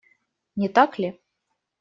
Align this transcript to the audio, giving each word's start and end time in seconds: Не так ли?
Не 0.61 0.69
так 0.79 0.97
ли? 1.03 1.09